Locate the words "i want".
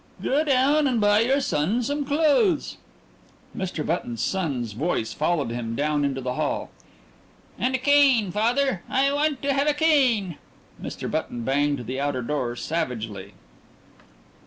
8.89-9.43